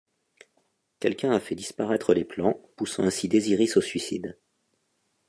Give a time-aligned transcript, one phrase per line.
[0.99, 4.35] Quelqu'un a fait disparaître les plans, poussant ainsi Désiris au suicide.